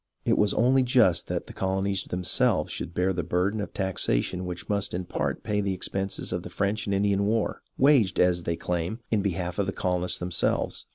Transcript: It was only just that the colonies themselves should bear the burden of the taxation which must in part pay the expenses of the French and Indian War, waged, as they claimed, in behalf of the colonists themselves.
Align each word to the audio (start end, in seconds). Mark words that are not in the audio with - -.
It 0.25 0.35
was 0.35 0.55
only 0.55 0.81
just 0.81 1.27
that 1.27 1.45
the 1.45 1.53
colonies 1.53 2.05
themselves 2.05 2.71
should 2.71 2.95
bear 2.95 3.13
the 3.13 3.21
burden 3.21 3.61
of 3.61 3.69
the 3.69 3.77
taxation 3.77 4.47
which 4.47 4.67
must 4.67 4.95
in 4.95 5.05
part 5.05 5.43
pay 5.43 5.61
the 5.61 5.75
expenses 5.75 6.33
of 6.33 6.41
the 6.41 6.49
French 6.49 6.87
and 6.87 6.95
Indian 6.95 7.27
War, 7.27 7.61
waged, 7.77 8.19
as 8.19 8.41
they 8.41 8.55
claimed, 8.55 8.97
in 9.11 9.21
behalf 9.21 9.59
of 9.59 9.67
the 9.67 9.71
colonists 9.71 10.17
themselves. 10.17 10.87